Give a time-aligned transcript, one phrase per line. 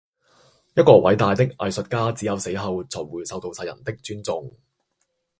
[0.75, 4.51] 一個偉大的藝術家隻有死後才會受到世人的尊重